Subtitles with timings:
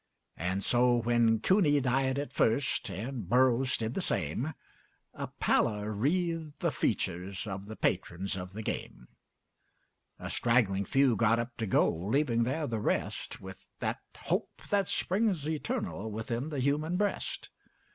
[0.39, 4.55] And so, when Cooney died at first, and Burrows did the same,
[5.13, 9.09] A pallor wreathed the features of the patrons of the game.
[10.17, 14.87] A straggling few got up to go, leaving there the rest, With that hope which
[14.87, 17.51] springs eternal within the human breast.